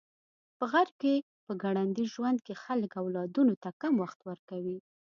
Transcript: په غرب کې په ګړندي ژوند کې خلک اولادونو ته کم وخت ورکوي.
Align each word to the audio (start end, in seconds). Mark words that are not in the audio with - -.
په 0.57 0.65
غرب 0.71 0.93
کې 1.01 1.15
په 1.45 1.51
ګړندي 1.63 2.05
ژوند 2.13 2.37
کې 2.45 2.53
خلک 2.63 2.91
اولادونو 3.01 3.53
ته 3.63 3.69
کم 3.81 3.93
وخت 4.03 4.19
ورکوي. 4.29 4.77